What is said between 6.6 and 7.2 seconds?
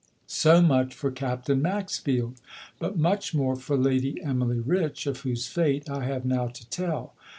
tell.